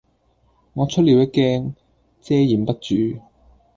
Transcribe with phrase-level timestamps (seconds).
[0.73, 1.73] 我出了一驚，
[2.23, 3.19] 遮掩不住；